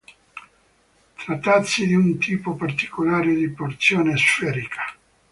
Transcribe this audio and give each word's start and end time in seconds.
Trattasi 1.15 1.85
di 1.85 1.93
un 1.93 2.17
tipo 2.17 2.55
particolare 2.55 3.35
di 3.35 3.49
porzione 3.51 4.17
sferica. 4.17 4.81